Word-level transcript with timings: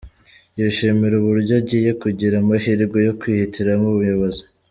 Yishimira 0.59 1.13
uburyo 1.17 1.53
agiye 1.61 1.91
kugira 2.01 2.35
amahirwe 2.41 2.97
yo 3.07 3.13
kwihitiramo 3.19 3.85
umuyobozi. 3.91 4.43